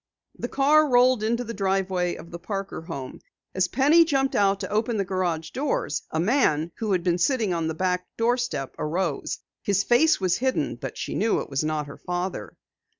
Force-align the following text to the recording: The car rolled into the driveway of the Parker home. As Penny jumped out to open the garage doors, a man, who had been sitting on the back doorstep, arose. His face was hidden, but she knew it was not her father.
The 0.35 0.47
car 0.47 0.89
rolled 0.89 1.21
into 1.21 1.43
the 1.43 1.53
driveway 1.53 2.15
of 2.15 2.31
the 2.31 2.39
Parker 2.39 2.81
home. 2.81 3.19
As 3.53 3.67
Penny 3.67 4.03
jumped 4.03 4.35
out 4.35 4.59
to 4.61 4.71
open 4.71 4.97
the 4.97 5.05
garage 5.05 5.51
doors, 5.51 6.01
a 6.09 6.19
man, 6.19 6.71
who 6.77 6.93
had 6.93 7.03
been 7.03 7.19
sitting 7.19 7.53
on 7.53 7.67
the 7.67 7.75
back 7.75 8.07
doorstep, 8.17 8.73
arose. 8.79 9.37
His 9.61 9.83
face 9.83 10.19
was 10.19 10.39
hidden, 10.39 10.73
but 10.75 10.97
she 10.97 11.13
knew 11.13 11.39
it 11.39 11.51
was 11.51 11.63
not 11.63 11.85
her 11.85 11.97
father. 11.97 12.57